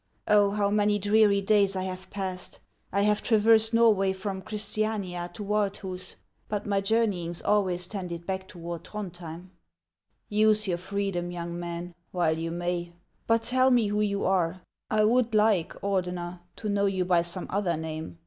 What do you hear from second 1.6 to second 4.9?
I have passed: I have traversed Norway from Christ